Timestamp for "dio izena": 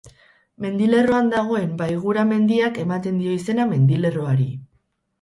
3.27-3.71